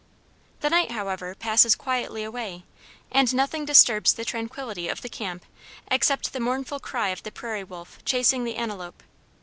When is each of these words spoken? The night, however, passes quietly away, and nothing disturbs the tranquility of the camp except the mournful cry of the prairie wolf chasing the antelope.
The 0.61 0.71
night, 0.71 0.89
however, 0.93 1.35
passes 1.35 1.75
quietly 1.75 2.23
away, 2.23 2.63
and 3.11 3.31
nothing 3.35 3.65
disturbs 3.65 4.13
the 4.13 4.25
tranquility 4.25 4.87
of 4.87 5.03
the 5.03 5.09
camp 5.09 5.45
except 5.91 6.33
the 6.33 6.39
mournful 6.39 6.79
cry 6.79 7.09
of 7.09 7.21
the 7.21 7.31
prairie 7.31 7.63
wolf 7.63 7.99
chasing 8.03 8.43
the 8.43 8.55
antelope. 8.55 9.03